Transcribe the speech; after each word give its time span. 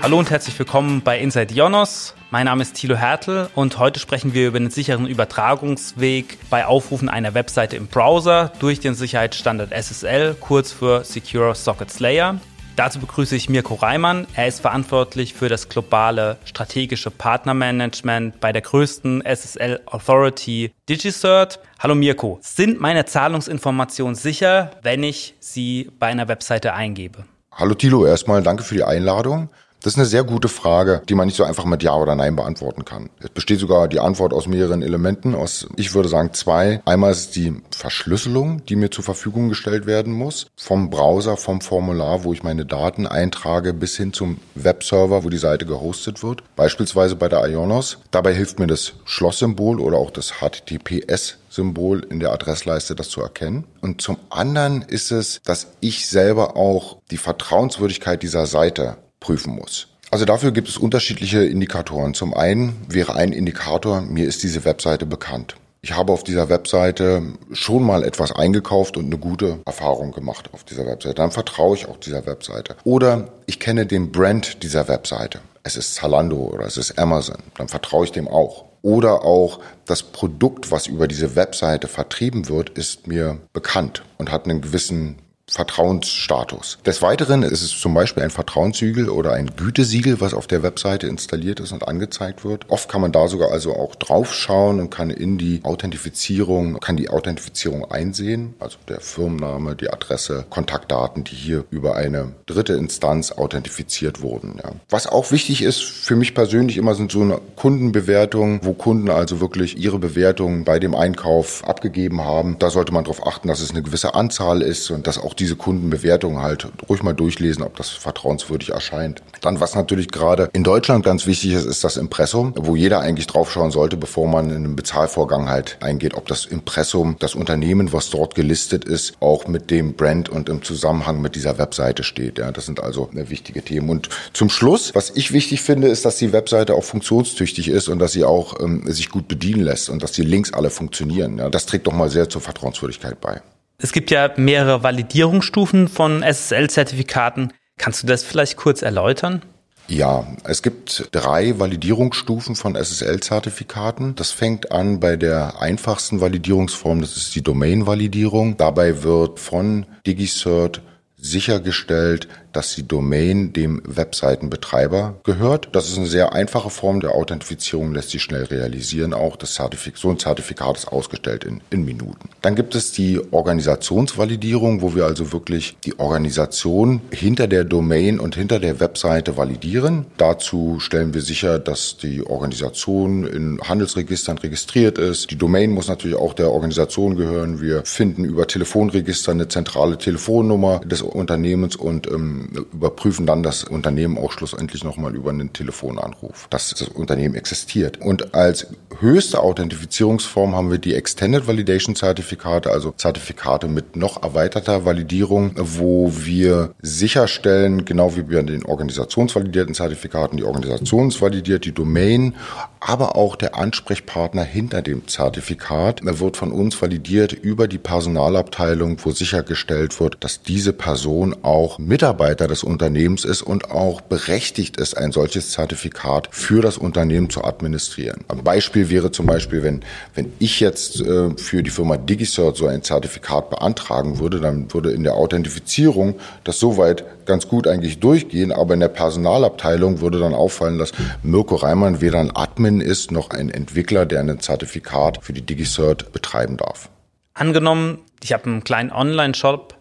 Hallo 0.00 0.18
und 0.18 0.30
herzlich 0.30 0.56
willkommen 0.58 1.02
bei 1.02 1.18
Inside 1.18 1.52
Ionos. 1.52 2.14
Mein 2.30 2.46
Name 2.46 2.62
ist 2.62 2.74
Thilo 2.74 2.96
Hertel 2.96 3.50
und 3.54 3.78
heute 3.78 3.98
sprechen 3.98 4.32
wir 4.32 4.46
über 4.46 4.58
den 4.58 4.70
sicheren 4.70 5.06
Übertragungsweg 5.06 6.38
bei 6.48 6.66
Aufrufen 6.66 7.08
einer 7.08 7.34
Webseite 7.34 7.76
im 7.76 7.88
Browser 7.88 8.52
durch 8.60 8.78
den 8.78 8.94
Sicherheitsstandard 8.94 9.72
SSL, 9.72 10.36
kurz 10.38 10.70
für 10.72 11.04
Secure 11.04 11.54
Sockets 11.54 11.98
Layer. 11.98 12.40
Dazu 12.76 13.00
begrüße 13.00 13.34
ich 13.34 13.48
Mirko 13.48 13.74
Reimann. 13.74 14.28
Er 14.34 14.46
ist 14.46 14.60
verantwortlich 14.60 15.34
für 15.34 15.48
das 15.48 15.68
globale 15.68 16.38
strategische 16.44 17.10
Partnermanagement 17.10 18.38
bei 18.38 18.52
der 18.52 18.62
größten 18.62 19.24
SSL 19.26 19.80
Authority 19.86 20.72
DigiCert. 20.88 21.58
Hallo 21.80 21.96
Mirko, 21.96 22.38
sind 22.40 22.80
meine 22.80 23.04
Zahlungsinformationen 23.04 24.14
sicher, 24.14 24.70
wenn 24.82 25.02
ich 25.02 25.34
sie 25.40 25.90
bei 25.98 26.06
einer 26.06 26.28
Webseite 26.28 26.72
eingebe? 26.72 27.24
Hallo 27.50 27.74
Thilo, 27.74 28.06
erstmal 28.06 28.44
danke 28.44 28.62
für 28.62 28.76
die 28.76 28.84
Einladung. 28.84 29.50
Das 29.80 29.92
ist 29.92 29.98
eine 29.98 30.06
sehr 30.06 30.24
gute 30.24 30.48
Frage, 30.48 31.02
die 31.08 31.14
man 31.14 31.26
nicht 31.26 31.36
so 31.36 31.44
einfach 31.44 31.64
mit 31.64 31.84
Ja 31.84 31.94
oder 31.94 32.16
Nein 32.16 32.34
beantworten 32.34 32.84
kann. 32.84 33.10
Es 33.20 33.30
besteht 33.30 33.60
sogar 33.60 33.86
die 33.86 34.00
Antwort 34.00 34.32
aus 34.32 34.48
mehreren 34.48 34.82
Elementen, 34.82 35.36
aus, 35.36 35.68
ich 35.76 35.94
würde 35.94 36.08
sagen, 36.08 36.34
zwei. 36.34 36.82
Einmal 36.84 37.12
ist 37.12 37.36
die 37.36 37.54
Verschlüsselung, 37.70 38.64
die 38.66 38.74
mir 38.74 38.90
zur 38.90 39.04
Verfügung 39.04 39.48
gestellt 39.48 39.86
werden 39.86 40.12
muss, 40.12 40.48
vom 40.56 40.90
Browser, 40.90 41.36
vom 41.36 41.60
Formular, 41.60 42.24
wo 42.24 42.32
ich 42.32 42.42
meine 42.42 42.66
Daten 42.66 43.06
eintrage, 43.06 43.72
bis 43.72 43.96
hin 43.96 44.12
zum 44.12 44.38
Webserver, 44.56 45.22
wo 45.22 45.30
die 45.30 45.38
Seite 45.38 45.64
gehostet 45.64 46.24
wird. 46.24 46.42
Beispielsweise 46.56 47.14
bei 47.14 47.28
der 47.28 47.46
Ionos. 47.46 47.98
Dabei 48.10 48.34
hilft 48.34 48.58
mir 48.58 48.66
das 48.66 48.94
Schlosssymbol 49.04 49.78
oder 49.80 49.98
auch 49.98 50.10
das 50.10 50.40
HTTPS 50.40 51.38
Symbol 51.50 52.06
in 52.10 52.20
der 52.20 52.32
Adressleiste, 52.32 52.94
das 52.94 53.08
zu 53.08 53.20
erkennen. 53.20 53.64
Und 53.80 54.02
zum 54.02 54.18
anderen 54.28 54.82
ist 54.82 55.12
es, 55.12 55.40
dass 55.44 55.68
ich 55.80 56.06
selber 56.06 56.56
auch 56.56 56.98
die 57.10 57.16
Vertrauenswürdigkeit 57.16 58.22
dieser 58.22 58.46
Seite 58.46 58.96
prüfen 59.20 59.54
muss. 59.54 59.88
Also 60.10 60.24
dafür 60.24 60.52
gibt 60.52 60.68
es 60.68 60.78
unterschiedliche 60.78 61.44
Indikatoren. 61.44 62.14
Zum 62.14 62.34
einen 62.34 62.76
wäre 62.88 63.14
ein 63.14 63.32
Indikator, 63.32 64.00
mir 64.00 64.26
ist 64.26 64.42
diese 64.42 64.64
Webseite 64.64 65.04
bekannt. 65.04 65.56
Ich 65.80 65.94
habe 65.94 66.12
auf 66.12 66.24
dieser 66.24 66.48
Webseite 66.48 67.22
schon 67.52 67.84
mal 67.84 68.02
etwas 68.02 68.32
eingekauft 68.32 68.96
und 68.96 69.06
eine 69.06 69.18
gute 69.18 69.60
Erfahrung 69.64 70.12
gemacht 70.12 70.50
auf 70.52 70.64
dieser 70.64 70.86
Webseite. 70.86 71.14
Dann 71.14 71.30
vertraue 71.30 71.76
ich 71.76 71.86
auch 71.86 71.98
dieser 71.98 72.26
Webseite. 72.26 72.76
Oder 72.84 73.28
ich 73.46 73.60
kenne 73.60 73.86
den 73.86 74.10
Brand 74.10 74.62
dieser 74.62 74.88
Webseite. 74.88 75.40
Es 75.62 75.76
ist 75.76 75.94
Zalando 75.94 76.36
oder 76.36 76.66
es 76.66 76.78
ist 76.78 76.98
Amazon. 76.98 77.38
Dann 77.56 77.68
vertraue 77.68 78.04
ich 78.04 78.12
dem 78.12 78.26
auch. 78.26 78.64
Oder 78.82 79.24
auch 79.24 79.60
das 79.86 80.02
Produkt, 80.02 80.70
was 80.70 80.86
über 80.86 81.06
diese 81.06 81.36
Webseite 81.36 81.88
vertrieben 81.88 82.48
wird, 82.48 82.70
ist 82.70 83.06
mir 83.06 83.38
bekannt 83.52 84.02
und 84.16 84.32
hat 84.32 84.46
einen 84.46 84.60
gewissen 84.60 85.16
Vertrauensstatus. 85.48 86.78
Des 86.84 87.02
Weiteren 87.02 87.42
ist 87.42 87.62
es 87.62 87.78
zum 87.78 87.94
Beispiel 87.94 88.22
ein 88.22 88.30
Vertrauenssiegel 88.30 89.08
oder 89.08 89.32
ein 89.32 89.50
Gütesiegel, 89.56 90.20
was 90.20 90.34
auf 90.34 90.46
der 90.46 90.62
Webseite 90.62 91.06
installiert 91.06 91.60
ist 91.60 91.72
und 91.72 91.88
angezeigt 91.88 92.44
wird. 92.44 92.66
Oft 92.68 92.88
kann 92.88 93.00
man 93.00 93.12
da 93.12 93.28
sogar 93.28 93.50
also 93.50 93.74
auch 93.74 93.94
draufschauen 93.94 94.80
und 94.80 94.90
kann 94.90 95.10
in 95.10 95.38
die 95.38 95.60
Authentifizierung, 95.64 96.80
kann 96.80 96.96
die 96.96 97.10
Authentifizierung 97.10 97.90
einsehen, 97.90 98.54
also 98.58 98.76
der 98.88 99.00
Firmenname, 99.00 99.74
die 99.74 99.90
Adresse, 99.90 100.44
Kontaktdaten, 100.50 101.24
die 101.24 101.34
hier 101.34 101.64
über 101.70 101.96
eine 101.96 102.32
dritte 102.46 102.74
Instanz 102.74 103.32
authentifiziert 103.32 104.20
wurden. 104.20 104.60
Ja. 104.62 104.72
Was 104.90 105.06
auch 105.06 105.30
wichtig 105.30 105.62
ist 105.62 105.82
für 105.82 106.16
mich 106.16 106.34
persönlich 106.34 106.76
immer 106.76 106.94
sind 106.94 107.12
so 107.12 107.22
eine 107.22 107.40
Kundenbewertung, 107.56 108.60
wo 108.62 108.72
Kunden 108.72 109.10
also 109.10 109.40
wirklich 109.40 109.78
ihre 109.78 109.98
Bewertung 109.98 110.64
bei 110.64 110.78
dem 110.78 110.94
Einkauf 110.94 111.66
abgegeben 111.66 112.22
haben. 112.22 112.58
Da 112.58 112.70
sollte 112.70 112.92
man 112.92 113.04
darauf 113.04 113.26
achten, 113.26 113.48
dass 113.48 113.60
es 113.60 113.70
eine 113.70 113.82
gewisse 113.82 114.14
Anzahl 114.14 114.62
ist 114.62 114.90
und 114.90 115.06
dass 115.06 115.18
auch 115.18 115.34
diese 115.38 115.56
Kundenbewertung 115.56 116.42
halt 116.42 116.68
ruhig 116.88 117.02
mal 117.02 117.14
durchlesen, 117.14 117.62
ob 117.62 117.76
das 117.76 117.90
vertrauenswürdig 117.90 118.70
erscheint. 118.70 119.22
Dann, 119.40 119.60
was 119.60 119.74
natürlich 119.74 120.08
gerade 120.08 120.50
in 120.52 120.64
Deutschland 120.64 121.04
ganz 121.04 121.26
wichtig 121.26 121.52
ist, 121.52 121.64
ist 121.64 121.84
das 121.84 121.96
Impressum, 121.96 122.54
wo 122.56 122.76
jeder 122.76 123.00
eigentlich 123.00 123.26
draufschauen 123.26 123.70
sollte, 123.70 123.96
bevor 123.96 124.28
man 124.28 124.50
in 124.50 124.56
einen 124.56 124.76
Bezahlvorgang 124.76 125.48
halt 125.48 125.78
eingeht, 125.80 126.14
ob 126.14 126.26
das 126.26 126.44
Impressum, 126.44 127.16
das 127.18 127.34
Unternehmen, 127.34 127.92
was 127.92 128.10
dort 128.10 128.34
gelistet 128.34 128.84
ist, 128.84 129.14
auch 129.20 129.46
mit 129.46 129.70
dem 129.70 129.94
Brand 129.94 130.28
und 130.28 130.48
im 130.48 130.62
Zusammenhang 130.62 131.20
mit 131.20 131.34
dieser 131.34 131.58
Webseite 131.58 132.02
steht. 132.02 132.38
Ja, 132.38 132.52
das 132.52 132.66
sind 132.66 132.80
also 132.80 133.08
wichtige 133.12 133.62
Themen. 133.62 133.88
Und 133.88 134.08
zum 134.32 134.50
Schluss, 134.50 134.94
was 134.94 135.10
ich 135.10 135.32
wichtig 135.32 135.60
finde, 135.60 135.88
ist, 135.88 136.04
dass 136.04 136.16
die 136.16 136.32
Webseite 136.32 136.74
auch 136.74 136.84
funktionstüchtig 136.84 137.68
ist 137.68 137.88
und 137.88 137.98
dass 137.98 138.12
sie 138.12 138.24
auch 138.24 138.60
ähm, 138.60 138.82
sich 138.86 139.10
gut 139.10 139.28
bedienen 139.28 139.62
lässt 139.62 139.88
und 139.88 140.02
dass 140.02 140.12
die 140.12 140.22
Links 140.22 140.52
alle 140.52 140.70
funktionieren. 140.70 141.38
Ja, 141.38 141.50
das 141.50 141.66
trägt 141.66 141.86
doch 141.86 141.92
mal 141.92 142.10
sehr 142.10 142.28
zur 142.28 142.40
Vertrauenswürdigkeit 142.40 143.20
bei. 143.20 143.40
Es 143.80 143.92
gibt 143.92 144.10
ja 144.10 144.32
mehrere 144.36 144.82
Validierungsstufen 144.82 145.86
von 145.86 146.24
SSL-Zertifikaten. 146.24 147.52
Kannst 147.76 148.02
du 148.02 148.08
das 148.08 148.24
vielleicht 148.24 148.56
kurz 148.56 148.82
erläutern? 148.82 149.42
Ja, 149.86 150.26
es 150.42 150.62
gibt 150.62 151.08
drei 151.12 151.60
Validierungsstufen 151.60 152.56
von 152.56 152.74
SSL-Zertifikaten. 152.74 154.16
Das 154.16 154.32
fängt 154.32 154.72
an 154.72 154.98
bei 154.98 155.14
der 155.14 155.62
einfachsten 155.62 156.20
Validierungsform, 156.20 157.00
das 157.00 157.16
ist 157.16 157.36
die 157.36 157.42
Domain-Validierung. 157.42 158.56
Dabei 158.56 159.04
wird 159.04 159.38
von 159.38 159.86
DigiCert 160.04 160.82
sichergestellt, 161.16 162.26
dass 162.58 162.74
die 162.74 162.88
Domain 162.88 163.52
dem 163.52 163.80
Webseitenbetreiber 163.86 165.20
gehört. 165.22 165.68
Das 165.70 165.88
ist 165.88 165.96
eine 165.96 166.08
sehr 166.08 166.32
einfache 166.32 166.70
Form 166.70 166.98
der 166.98 167.14
Authentifizierung, 167.14 167.94
lässt 167.94 168.10
sich 168.10 168.20
schnell 168.20 168.42
realisieren. 168.42 169.14
Auch 169.14 169.36
das 169.36 169.54
Zertifik 169.54 169.96
so 169.96 170.10
ein 170.10 170.18
Zertifikat 170.18 170.76
ist 170.76 170.88
ausgestellt 170.88 171.44
in, 171.44 171.60
in 171.70 171.84
Minuten. 171.84 172.28
Dann 172.42 172.56
gibt 172.56 172.74
es 172.74 172.90
die 172.90 173.20
Organisationsvalidierung, 173.30 174.82
wo 174.82 174.96
wir 174.96 175.04
also 175.04 175.32
wirklich 175.32 175.76
die 175.84 176.00
Organisation 176.00 177.00
hinter 177.12 177.46
der 177.46 177.62
Domain 177.62 178.18
und 178.18 178.34
hinter 178.34 178.58
der 178.58 178.80
Webseite 178.80 179.36
validieren. 179.36 180.06
Dazu 180.16 180.80
stellen 180.80 181.14
wir 181.14 181.22
sicher, 181.22 181.60
dass 181.60 181.96
die 181.96 182.26
Organisation 182.26 183.24
in 183.24 183.60
Handelsregistern 183.62 184.38
registriert 184.38 184.98
ist. 184.98 185.30
Die 185.30 185.38
Domain 185.38 185.70
muss 185.70 185.86
natürlich 185.86 186.16
auch 186.16 186.34
der 186.34 186.50
Organisation 186.50 187.14
gehören. 187.14 187.60
Wir 187.60 187.84
finden 187.84 188.24
über 188.24 188.48
Telefonregister 188.48 189.30
eine 189.30 189.46
zentrale 189.46 189.96
Telefonnummer 189.96 190.80
des 190.80 191.02
Unternehmens 191.02 191.76
und 191.76 192.08
ähm, 192.10 192.47
überprüfen 192.72 193.26
dann 193.26 193.42
das 193.42 193.64
Unternehmen 193.64 194.18
auch 194.18 194.32
schlussendlich 194.32 194.84
nochmal 194.84 195.14
über 195.14 195.30
einen 195.30 195.52
Telefonanruf, 195.52 196.46
dass 196.50 196.70
das 196.70 196.88
Unternehmen 196.88 197.34
existiert. 197.34 198.00
Und 198.00 198.34
als 198.34 198.68
höchste 199.00 199.40
Authentifizierungsform 199.40 200.54
haben 200.54 200.70
wir 200.70 200.78
die 200.78 200.94
Extended 200.94 201.46
Validation 201.46 201.94
Zertifikate, 201.94 202.70
also 202.70 202.92
Zertifikate 202.92 203.68
mit 203.68 203.96
noch 203.96 204.22
erweiterter 204.22 204.84
Validierung, 204.84 205.52
wo 205.56 206.12
wir 206.14 206.74
sicherstellen, 206.80 207.84
genau 207.84 208.16
wie 208.16 208.22
bei 208.22 208.42
den 208.42 208.64
organisationsvalidierten 208.64 209.74
Zertifikaten, 209.74 210.36
die 210.36 210.44
organisationsvalidiert, 210.44 211.64
die 211.64 211.72
Domain, 211.72 212.34
aber 212.80 213.16
auch 213.16 213.36
der 213.36 213.56
Ansprechpartner 213.56 214.42
hinter 214.42 214.82
dem 214.82 215.06
Zertifikat 215.08 216.00
wird 216.04 216.36
von 216.36 216.52
uns 216.52 216.80
validiert 216.80 217.32
über 217.32 217.68
die 217.68 217.78
Personalabteilung, 217.78 218.98
wo 219.04 219.10
sichergestellt 219.10 219.98
wird, 220.00 220.18
dass 220.20 220.42
diese 220.42 220.72
Person 220.72 221.36
auch 221.42 221.78
Mitarbeiter 221.78 222.27
des 222.34 222.62
Unternehmens 222.62 223.24
ist 223.24 223.42
und 223.42 223.70
auch 223.70 224.00
berechtigt 224.00 224.76
ist, 224.76 224.96
ein 224.96 225.12
solches 225.12 225.50
Zertifikat 225.50 226.28
für 226.30 226.62
das 226.62 226.78
Unternehmen 226.78 227.30
zu 227.30 227.44
administrieren. 227.44 228.24
Ein 228.28 228.42
Beispiel 228.44 228.90
wäre 228.90 229.10
zum 229.10 229.26
Beispiel, 229.26 229.62
wenn, 229.62 229.82
wenn 230.14 230.32
ich 230.38 230.60
jetzt 230.60 231.00
äh, 231.00 231.30
für 231.36 231.62
die 231.62 231.70
Firma 231.70 231.96
DigiCert 231.96 232.56
so 232.56 232.66
ein 232.66 232.82
Zertifikat 232.82 233.50
beantragen 233.50 234.18
würde, 234.18 234.40
dann 234.40 234.72
würde 234.72 234.90
in 234.92 235.02
der 235.02 235.14
Authentifizierung 235.14 236.16
das 236.44 236.58
soweit 236.58 237.04
ganz 237.26 237.48
gut 237.48 237.66
eigentlich 237.66 238.00
durchgehen, 238.00 238.52
aber 238.52 238.74
in 238.74 238.80
der 238.80 238.88
Personalabteilung 238.88 240.00
würde 240.00 240.18
dann 240.18 240.34
auffallen, 240.34 240.78
dass 240.78 240.92
Mirko 241.22 241.56
Reimann 241.56 242.00
weder 242.00 242.18
ein 242.18 242.34
Admin 242.34 242.80
ist 242.80 243.12
noch 243.12 243.30
ein 243.30 243.50
Entwickler, 243.50 244.06
der 244.06 244.20
ein 244.20 244.40
Zertifikat 244.40 245.20
für 245.22 245.32
die 245.32 245.42
DigiCert 245.42 246.12
betreiben 246.12 246.56
darf. 246.56 246.88
Angenommen, 247.34 247.98
ich 248.22 248.32
habe 248.32 248.46
einen 248.46 248.64
kleinen 248.64 248.90
Online-Shop 248.90 249.77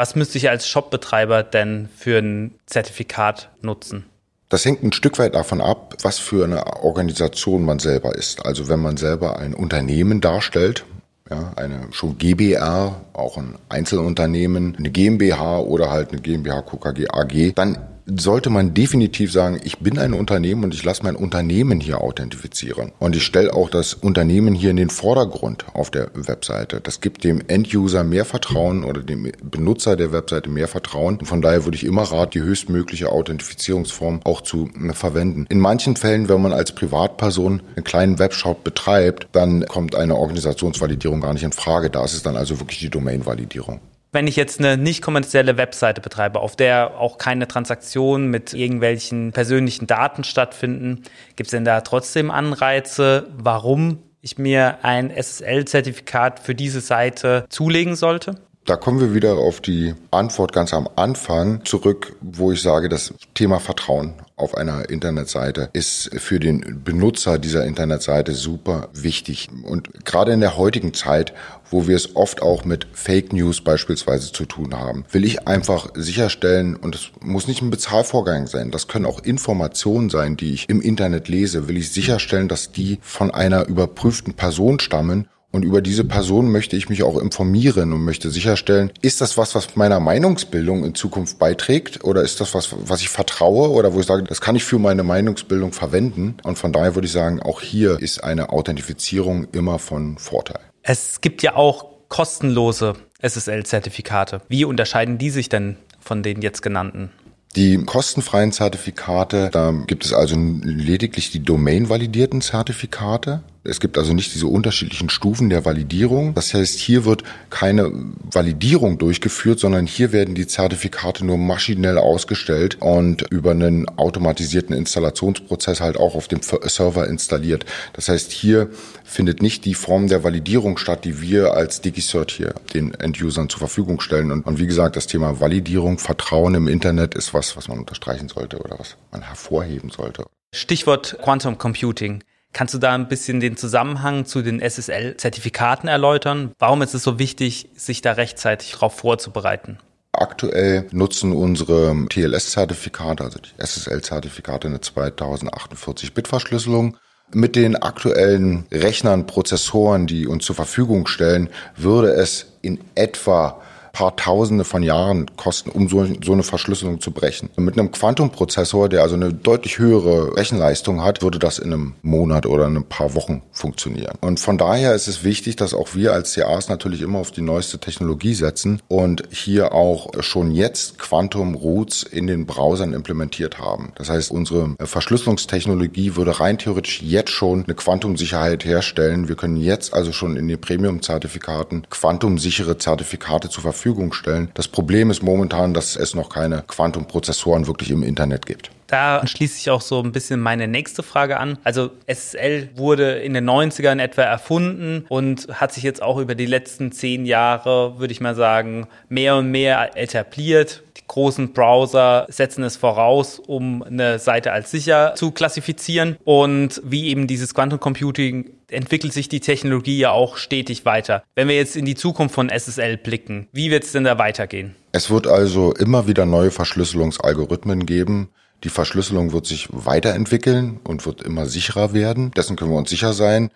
was 0.00 0.16
müsste 0.16 0.38
ich 0.38 0.48
als 0.48 0.66
Shopbetreiber 0.66 1.42
denn 1.42 1.90
für 1.94 2.16
ein 2.20 2.54
Zertifikat 2.64 3.50
nutzen? 3.60 4.06
Das 4.48 4.64
hängt 4.64 4.82
ein 4.82 4.94
Stück 4.94 5.18
weit 5.18 5.34
davon 5.34 5.60
ab, 5.60 5.94
was 6.00 6.18
für 6.18 6.42
eine 6.42 6.82
Organisation 6.82 7.66
man 7.66 7.80
selber 7.80 8.14
ist. 8.14 8.46
Also 8.46 8.70
wenn 8.70 8.80
man 8.80 8.96
selber 8.96 9.38
ein 9.38 9.52
Unternehmen 9.52 10.22
darstellt, 10.22 10.86
ja, 11.28 11.52
eine 11.56 11.88
schon 11.90 12.16
GBR, 12.16 12.98
auch 13.12 13.36
ein 13.36 13.56
Einzelunternehmen, 13.68 14.74
eine 14.74 14.88
GmbH 14.88 15.58
oder 15.58 15.90
halt 15.90 16.12
eine 16.12 16.22
GmbH 16.22 16.62
KKG 16.62 17.08
AG, 17.10 17.52
dann 17.54 17.76
sollte 18.06 18.50
man 18.50 18.74
definitiv 18.74 19.32
sagen, 19.32 19.60
ich 19.62 19.78
bin 19.78 19.98
ein 19.98 20.14
Unternehmen 20.14 20.64
und 20.64 20.74
ich 20.74 20.84
lasse 20.84 21.02
mein 21.02 21.16
Unternehmen 21.16 21.80
hier 21.80 22.00
authentifizieren. 22.00 22.92
Und 22.98 23.16
ich 23.16 23.24
stelle 23.24 23.54
auch 23.54 23.70
das 23.70 23.94
Unternehmen 23.94 24.54
hier 24.54 24.70
in 24.70 24.76
den 24.76 24.90
Vordergrund 24.90 25.64
auf 25.74 25.90
der 25.90 26.10
Webseite. 26.14 26.80
Das 26.80 27.00
gibt 27.00 27.24
dem 27.24 27.42
Enduser 27.48 28.04
mehr 28.04 28.24
Vertrauen 28.24 28.84
oder 28.84 29.02
dem 29.02 29.30
Benutzer 29.42 29.96
der 29.96 30.12
Webseite 30.12 30.50
mehr 30.50 30.68
Vertrauen. 30.68 31.18
Und 31.18 31.26
von 31.26 31.42
daher 31.42 31.64
würde 31.64 31.76
ich 31.76 31.84
immer 31.84 32.02
raten, 32.02 32.30
die 32.32 32.40
höchstmögliche 32.40 33.10
Authentifizierungsform 33.10 34.20
auch 34.24 34.40
zu 34.40 34.68
äh, 34.68 34.92
verwenden. 34.92 35.46
In 35.48 35.60
manchen 35.60 35.96
Fällen, 35.96 36.28
wenn 36.28 36.42
man 36.42 36.52
als 36.52 36.72
Privatperson 36.72 37.62
einen 37.76 37.84
kleinen 37.84 38.18
Webshop 38.18 38.64
betreibt, 38.64 39.28
dann 39.32 39.64
kommt 39.66 39.94
eine 39.94 40.16
Organisationsvalidierung 40.16 41.20
gar 41.20 41.32
nicht 41.32 41.42
in 41.42 41.52
Frage. 41.52 41.90
Da 41.90 42.04
ist 42.04 42.14
es 42.14 42.22
dann 42.22 42.36
also 42.36 42.60
wirklich 42.60 42.78
die 42.80 42.90
Domain-Validierung. 42.90 43.80
Wenn 44.12 44.26
ich 44.26 44.34
jetzt 44.34 44.58
eine 44.58 44.76
nicht 44.76 45.02
kommerzielle 45.02 45.56
Webseite 45.56 46.00
betreibe, 46.00 46.40
auf 46.40 46.56
der 46.56 46.98
auch 46.98 47.16
keine 47.16 47.46
Transaktionen 47.46 48.28
mit 48.28 48.52
irgendwelchen 48.52 49.30
persönlichen 49.32 49.86
Daten 49.86 50.24
stattfinden, 50.24 51.04
gibt 51.36 51.46
es 51.46 51.52
denn 51.52 51.64
da 51.64 51.80
trotzdem 51.82 52.32
Anreize, 52.32 53.28
warum 53.36 54.02
ich 54.20 54.36
mir 54.36 54.78
ein 54.82 55.10
SSL-Zertifikat 55.10 56.40
für 56.40 56.56
diese 56.56 56.80
Seite 56.80 57.46
zulegen 57.48 57.94
sollte? 57.94 58.34
Da 58.70 58.76
kommen 58.76 59.00
wir 59.00 59.14
wieder 59.14 59.36
auf 59.36 59.60
die 59.60 59.96
Antwort 60.12 60.52
ganz 60.52 60.72
am 60.72 60.88
Anfang 60.94 61.64
zurück, 61.64 62.14
wo 62.20 62.52
ich 62.52 62.62
sage, 62.62 62.88
das 62.88 63.12
Thema 63.34 63.58
Vertrauen 63.58 64.14
auf 64.36 64.54
einer 64.54 64.88
Internetseite 64.90 65.70
ist 65.72 66.08
für 66.20 66.38
den 66.38 66.84
Benutzer 66.84 67.40
dieser 67.40 67.64
Internetseite 67.64 68.32
super 68.32 68.88
wichtig. 68.92 69.48
Und 69.64 70.04
gerade 70.04 70.30
in 70.30 70.38
der 70.38 70.56
heutigen 70.56 70.94
Zeit, 70.94 71.34
wo 71.68 71.88
wir 71.88 71.96
es 71.96 72.14
oft 72.14 72.42
auch 72.42 72.64
mit 72.64 72.86
Fake 72.92 73.32
News 73.32 73.60
beispielsweise 73.60 74.30
zu 74.30 74.44
tun 74.44 74.72
haben, 74.78 75.04
will 75.10 75.24
ich 75.24 75.48
einfach 75.48 75.88
sicherstellen, 75.96 76.76
und 76.76 76.94
es 76.94 77.10
muss 77.20 77.48
nicht 77.48 77.62
ein 77.62 77.70
Bezahlvorgang 77.70 78.46
sein, 78.46 78.70
das 78.70 78.86
können 78.86 79.04
auch 79.04 79.18
Informationen 79.24 80.10
sein, 80.10 80.36
die 80.36 80.54
ich 80.54 80.68
im 80.68 80.80
Internet 80.80 81.26
lese, 81.26 81.66
will 81.66 81.76
ich 81.76 81.90
sicherstellen, 81.90 82.46
dass 82.46 82.70
die 82.70 83.00
von 83.02 83.32
einer 83.32 83.66
überprüften 83.66 84.34
Person 84.34 84.78
stammen 84.78 85.26
und 85.52 85.64
über 85.64 85.82
diese 85.82 86.04
Person 86.04 86.50
möchte 86.50 86.76
ich 86.76 86.88
mich 86.88 87.02
auch 87.02 87.18
informieren 87.18 87.92
und 87.92 88.04
möchte 88.04 88.30
sicherstellen, 88.30 88.92
ist 89.02 89.20
das 89.20 89.36
was, 89.36 89.54
was 89.54 89.74
meiner 89.76 89.98
Meinungsbildung 89.98 90.84
in 90.84 90.94
Zukunft 90.94 91.38
beiträgt 91.38 92.04
oder 92.04 92.22
ist 92.22 92.40
das 92.40 92.54
was, 92.54 92.68
was 92.72 93.00
ich 93.00 93.08
vertraue 93.08 93.70
oder 93.70 93.92
wo 93.92 94.00
ich 94.00 94.06
sage, 94.06 94.22
das 94.22 94.40
kann 94.40 94.54
ich 94.54 94.64
für 94.64 94.78
meine 94.78 95.02
Meinungsbildung 95.02 95.72
verwenden. 95.72 96.36
Und 96.44 96.56
von 96.56 96.72
daher 96.72 96.94
würde 96.94 97.06
ich 97.06 97.12
sagen, 97.12 97.42
auch 97.42 97.60
hier 97.60 98.00
ist 98.00 98.22
eine 98.22 98.50
Authentifizierung 98.50 99.48
immer 99.52 99.78
von 99.78 100.18
Vorteil. 100.18 100.60
Es 100.82 101.20
gibt 101.20 101.42
ja 101.42 101.56
auch 101.56 101.86
kostenlose 102.08 102.94
SSL-Zertifikate. 103.20 104.42
Wie 104.48 104.64
unterscheiden 104.64 105.18
die 105.18 105.30
sich 105.30 105.48
denn 105.48 105.76
von 106.00 106.22
den 106.22 106.42
jetzt 106.42 106.62
genannten? 106.62 107.10
Die 107.56 107.78
kostenfreien 107.78 108.52
Zertifikate, 108.52 109.50
da 109.50 109.72
gibt 109.86 110.04
es 110.04 110.12
also 110.12 110.36
lediglich 110.36 111.32
die 111.32 111.42
domain-validierten 111.42 112.40
Zertifikate. 112.42 113.42
Es 113.62 113.78
gibt 113.78 113.98
also 113.98 114.14
nicht 114.14 114.34
diese 114.34 114.46
unterschiedlichen 114.46 115.10
Stufen 115.10 115.50
der 115.50 115.66
Validierung. 115.66 116.34
Das 116.34 116.54
heißt, 116.54 116.78
hier 116.78 117.04
wird 117.04 117.24
keine 117.50 117.92
Validierung 118.30 118.96
durchgeführt, 118.96 119.60
sondern 119.60 119.86
hier 119.86 120.12
werden 120.12 120.34
die 120.34 120.46
Zertifikate 120.46 121.26
nur 121.26 121.36
maschinell 121.36 121.98
ausgestellt 121.98 122.78
und 122.80 123.22
über 123.30 123.50
einen 123.50 123.86
automatisierten 123.98 124.74
Installationsprozess 124.74 125.82
halt 125.82 125.98
auch 125.98 126.14
auf 126.14 126.26
dem 126.26 126.40
Server 126.42 127.06
installiert. 127.06 127.66
Das 127.92 128.08
heißt, 128.08 128.32
hier 128.32 128.70
findet 129.04 129.42
nicht 129.42 129.66
die 129.66 129.74
Form 129.74 130.08
der 130.08 130.24
Validierung 130.24 130.78
statt, 130.78 131.04
die 131.04 131.20
wir 131.20 131.52
als 131.52 131.82
DigiCert 131.82 132.30
hier 132.30 132.54
den 132.72 132.94
End-Usern 132.94 133.50
zur 133.50 133.58
Verfügung 133.58 134.00
stellen. 134.00 134.32
Und, 134.32 134.46
und 134.46 134.58
wie 134.58 134.66
gesagt, 134.66 134.96
das 134.96 135.06
Thema 135.06 135.38
Validierung, 135.38 135.98
Vertrauen 135.98 136.54
im 136.54 136.66
Internet 136.66 137.14
ist 137.14 137.34
was, 137.34 137.58
was 137.58 137.68
man 137.68 137.78
unterstreichen 137.78 138.28
sollte 138.28 138.58
oder 138.58 138.78
was 138.78 138.96
man 139.12 139.20
hervorheben 139.20 139.90
sollte. 139.90 140.24
Stichwort 140.54 141.18
Quantum 141.22 141.58
Computing. 141.58 142.24
Kannst 142.52 142.74
du 142.74 142.78
da 142.78 142.94
ein 142.94 143.08
bisschen 143.08 143.40
den 143.40 143.56
Zusammenhang 143.56 144.24
zu 144.24 144.42
den 144.42 144.60
SSL-Zertifikaten 144.60 145.88
erläutern? 145.88 146.52
Warum 146.58 146.82
ist 146.82 146.94
es 146.94 147.04
so 147.04 147.18
wichtig, 147.18 147.70
sich 147.76 148.02
da 148.02 148.12
rechtzeitig 148.12 148.72
darauf 148.72 148.96
vorzubereiten? 148.96 149.78
Aktuell 150.12 150.88
nutzen 150.90 151.32
unsere 151.32 151.94
TLS-Zertifikate, 152.08 153.22
also 153.22 153.38
die 153.38 153.62
SSL-Zertifikate, 153.62 154.66
eine 154.66 154.78
2048-Bit-Verschlüsselung. 154.78 156.96
Mit 157.32 157.54
den 157.54 157.76
aktuellen 157.76 158.66
Rechnern, 158.72 159.26
Prozessoren, 159.26 160.08
die 160.08 160.26
uns 160.26 160.44
zur 160.44 160.56
Verfügung 160.56 161.06
stellen, 161.06 161.48
würde 161.76 162.12
es 162.12 162.54
in 162.60 162.80
etwa 162.96 163.62
paar 163.92 164.16
Tausende 164.16 164.64
von 164.64 164.82
Jahren 164.82 165.26
kosten, 165.36 165.70
um 165.70 165.88
so, 165.88 166.06
so 166.24 166.32
eine 166.32 166.42
Verschlüsselung 166.42 167.00
zu 167.00 167.10
brechen. 167.10 167.50
Und 167.56 167.64
mit 167.64 167.78
einem 167.78 167.90
Quantum-Prozessor, 167.90 168.88
der 168.88 169.02
also 169.02 169.14
eine 169.14 169.32
deutlich 169.32 169.78
höhere 169.78 170.36
Rechenleistung 170.36 171.02
hat, 171.02 171.22
würde 171.22 171.38
das 171.38 171.58
in 171.58 171.72
einem 171.72 171.94
Monat 172.02 172.46
oder 172.46 172.66
in 172.66 172.76
ein 172.76 172.84
paar 172.84 173.14
Wochen 173.14 173.42
funktionieren. 173.52 174.16
Und 174.20 174.40
von 174.40 174.58
daher 174.58 174.94
ist 174.94 175.08
es 175.08 175.24
wichtig, 175.24 175.56
dass 175.56 175.74
auch 175.74 175.94
wir 175.94 176.12
als 176.12 176.34
CAs 176.34 176.68
natürlich 176.68 177.02
immer 177.02 177.18
auf 177.18 177.30
die 177.30 177.42
neueste 177.42 177.78
Technologie 177.78 178.34
setzen 178.34 178.80
und 178.88 179.24
hier 179.30 179.72
auch 179.72 180.10
schon 180.20 180.50
jetzt 180.52 180.98
Quantum 180.98 181.54
Roots 181.54 182.02
in 182.02 182.26
den 182.26 182.46
Browsern 182.46 182.92
implementiert 182.92 183.58
haben. 183.58 183.92
Das 183.96 184.08
heißt, 184.08 184.30
unsere 184.30 184.76
Verschlüsselungstechnologie 184.78 186.16
würde 186.16 186.40
rein 186.40 186.58
theoretisch 186.58 187.02
jetzt 187.02 187.30
schon 187.30 187.64
eine 187.64 187.74
Quantumsicherheit 187.74 188.64
herstellen. 188.64 189.28
Wir 189.28 189.36
können 189.36 189.56
jetzt 189.56 189.94
also 189.94 190.12
schon 190.12 190.36
in 190.36 190.48
den 190.48 190.60
Premium-Zertifikaten 190.60 191.86
quantumsichere 191.90 192.78
Zertifikate 192.78 193.48
zur 193.48 193.62
Verfügung 193.62 193.79
Verfügung 193.80 194.12
stellen. 194.12 194.50
Das 194.52 194.68
Problem 194.68 195.10
ist 195.10 195.22
momentan, 195.22 195.72
dass 195.72 195.96
es 195.96 196.14
noch 196.14 196.28
keine 196.28 196.62
Quantum-Prozessoren 196.66 197.66
wirklich 197.66 197.90
im 197.90 198.02
Internet 198.02 198.44
gibt. 198.44 198.70
Da 198.88 199.26
schließt 199.26 199.56
sich 199.56 199.70
auch 199.70 199.80
so 199.80 200.02
ein 200.02 200.12
bisschen 200.12 200.40
meine 200.40 200.68
nächste 200.68 201.02
Frage 201.02 201.38
an. 201.38 201.58
Also 201.64 201.90
SSL 202.06 202.70
wurde 202.74 203.12
in 203.20 203.32
den 203.32 203.48
90ern 203.48 204.02
etwa 204.02 204.22
erfunden 204.22 205.06
und 205.08 205.46
hat 205.52 205.72
sich 205.72 205.82
jetzt 205.82 206.02
auch 206.02 206.18
über 206.18 206.34
die 206.34 206.46
letzten 206.46 206.92
zehn 206.92 207.24
Jahre, 207.24 207.98
würde 207.98 208.12
ich 208.12 208.20
mal 208.20 208.34
sagen, 208.34 208.86
mehr 209.08 209.36
und 209.36 209.50
mehr 209.50 209.96
etabliert. 209.96 210.82
Die 210.98 211.06
großen 211.06 211.52
Browser 211.52 212.26
setzen 212.28 212.64
es 212.64 212.76
voraus, 212.76 213.38
um 213.38 213.82
eine 213.82 214.18
Seite 214.18 214.52
als 214.52 214.70
sicher 214.70 215.14
zu 215.14 215.30
klassifizieren. 215.30 216.16
Und 216.24 216.82
wie 216.84 217.08
eben 217.08 217.26
dieses 217.28 217.54
Quantum 217.54 217.80
Computing 217.80 218.50
entwickelt 218.72 219.12
sich 219.12 219.28
die 219.28 219.40
Technologie 219.40 219.98
ja 219.98 220.10
auch 220.10 220.36
stetig 220.36 220.84
weiter. 220.84 221.22
Wenn 221.34 221.48
wir 221.48 221.56
jetzt 221.56 221.76
in 221.76 221.84
die 221.84 221.94
Zukunft 221.94 222.34
von 222.34 222.48
SSL 222.48 222.96
blicken, 222.96 223.48
wie 223.52 223.70
wird 223.70 223.84
es 223.84 223.92
denn 223.92 224.04
da 224.04 224.18
weitergehen? 224.18 224.74
Es 224.92 225.10
wird 225.10 225.26
also 225.26 225.72
immer 225.72 226.06
wieder 226.06 226.26
neue 226.26 226.50
Verschlüsselungsalgorithmen 226.50 227.86
geben. 227.86 228.30
Die 228.64 228.68
Verschlüsselung 228.68 229.32
wird 229.32 229.46
sich 229.46 229.68
weiterentwickeln 229.70 230.80
und 230.84 231.06
wird 231.06 231.22
immer 231.22 231.46
sicherer 231.46 231.94
werden. 231.94 232.30
Dessen 232.32 232.56
können 232.56 232.72
wir 232.72 232.78
uns 232.78 232.90
sicher 232.90 233.12
sein. 233.12 233.50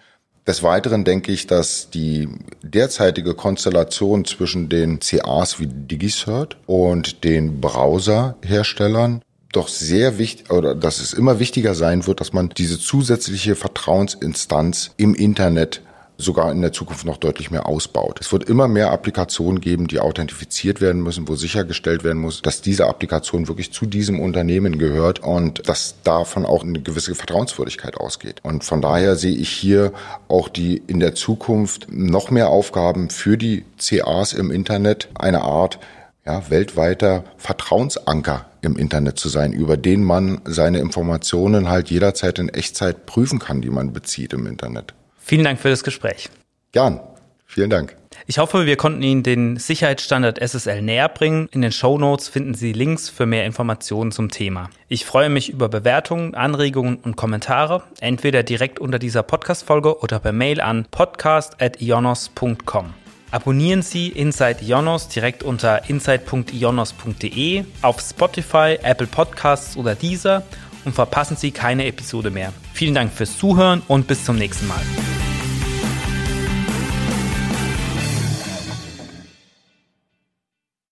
Des 0.47 0.63
Weiteren 0.63 1.05
denke 1.05 1.33
ich, 1.33 1.47
dass 1.47 1.89
die 1.89 2.29
derzeitige 2.63 3.35
Konstellation 3.35 4.27
zwischen 4.27 4.69
den 4.69 5.01
CAs 5.01 5.59
wie 5.59 5.69
DigiCert 5.69 6.59
und 6.67 7.25
den 7.25 7.63
Browserherstellern 7.63 9.23
doch 9.57 9.69
sehr 9.69 10.19
wichtig 10.19 10.51
oder 10.51 10.75
dass 10.75 11.01
es 11.01 11.13
immer 11.13 11.39
wichtiger 11.39 11.75
sein 11.75 12.07
wird, 12.07 12.21
dass 12.21 12.33
man 12.33 12.51
diese 12.51 12.79
zusätzliche 12.79 13.57
Vertrauensinstanz 13.57 14.93
im 14.97 15.15
Internet 15.15 15.83
sogar 16.17 16.53
in 16.53 16.61
der 16.61 16.73
Zukunft 16.73 17.05
noch 17.05 17.17
deutlich 17.17 17.51
mehr 17.51 17.67
ausbaut. 17.67 18.21
Es 18.21 18.33
wird 18.33 18.45
immer 18.45 18.69
mehr 18.69 18.93
Applikationen 18.93 19.61
geben, 19.61 19.89
die 19.89 19.99
authentifiziert 19.99 20.81
werden 20.81 21.03
müssen, 21.03 21.27
wo 21.29 21.35
sichergestellt 21.35 22.05
werden 22.05 22.21
muss, 22.21 22.41
dass 22.43 22.63
diese 22.63 22.87
Applikation 22.87 23.49
wirklich 23.49 23.73
zu 23.73 23.87
diesem 23.87 24.21
Unternehmen 24.21 24.79
gehört 24.79 25.21
und 25.21 25.69
dass 25.69 25.97
davon 26.05 26.47
auch 26.47 26.63
eine 26.63 26.81
gewisse 26.81 27.15
Vertrauenswürdigkeit 27.15 27.97
ausgeht. 27.97 28.41
Und 28.43 28.65
von 28.65 28.81
daher 28.81 29.17
sehe 29.17 29.35
ich 29.35 29.49
hier 29.49 29.93
auch 30.29 30.49
die 30.49 30.83
in 30.87 31.01
der 31.01 31.15
Zukunft 31.15 31.89
noch 31.91 32.31
mehr 32.31 32.49
Aufgaben 32.49 33.11
für 33.11 33.37
die 33.37 33.65
CAs 33.79 34.35
im 34.35 34.51
Internet, 34.51 35.09
eine 35.15 35.43
Art 35.43 35.81
ja, 36.27 36.51
weltweiter 36.51 37.25
Vertrauensanker 37.37 38.47
im 38.63 38.77
Internet 38.77 39.19
zu 39.19 39.29
sein, 39.29 39.53
über 39.53 39.77
den 39.77 40.03
man 40.03 40.41
seine 40.45 40.79
Informationen 40.79 41.69
halt 41.69 41.91
jederzeit 41.91 42.39
in 42.39 42.49
Echtzeit 42.49 43.07
prüfen 43.07 43.39
kann, 43.39 43.61
die 43.61 43.71
man 43.71 43.93
bezieht 43.93 44.33
im 44.33 44.47
Internet. 44.47 44.95
Vielen 45.19 45.45
Dank 45.45 45.61
für 45.61 45.71
das 45.71 45.85
Gespräch. 45.85 46.31
Gern. 46.73 47.01
Vielen 47.47 47.71
Dank. 47.71 47.97
Ich 48.27 48.39
hoffe, 48.39 48.67
wir 48.67 48.77
konnten 48.77 49.03
Ihnen 49.03 49.23
den 49.23 49.59
Sicherheitsstandard 49.59 50.41
SSL 50.41 50.83
näher 50.83 51.09
bringen. 51.09 51.49
In 51.53 51.63
den 51.63 51.73
Show 51.73 51.99
Notes 51.99 52.29
finden 52.29 52.55
Sie 52.55 52.73
Links 52.73 53.09
für 53.09 53.27
mehr 53.27 53.45
Informationen 53.45 54.13
zum 54.13 54.31
Thema. 54.31 54.71
Ich 54.89 55.05
freue 55.05 55.29
mich 55.29 55.51
über 55.51 55.69
Bewertungen, 55.69 56.35
Anregungen 56.35 56.97
und 56.97 57.17
Kommentare, 57.17 57.83
entweder 58.01 58.43
direkt 58.43 58.81
unter 58.81 58.99
dieser 58.99 59.23
Podcast-Folge 59.23 60.01
oder 60.01 60.19
per 60.19 60.33
Mail 60.33 60.61
an 60.61 60.87
podcast.ionos.com. 60.91 62.95
Abonnieren 63.35 63.83
Sie 63.83 64.11
Inside 64.11 64.59
Ionos 64.65 65.09
direkt 65.09 65.43
unter 65.43 65.91
inside.ionos.de 65.91 67.65
auf 67.83 68.01
Spotify, 68.01 68.79
Apple 68.81 69.09
Podcasts 69.09 69.77
oder 69.77 69.97
dieser 69.97 70.45
und 70.85 70.95
verpassen 70.95 71.37
Sie 71.37 71.51
keine 71.51 71.87
Episode 71.87 72.31
mehr. 72.31 72.53
Vielen 72.75 72.95
Dank 72.95 73.13
fürs 73.13 73.37
Zuhören 73.37 73.83
und 73.89 74.07
bis 74.07 74.25
zum 74.25 74.37
nächsten 74.37 74.69
Mal. 74.69 74.83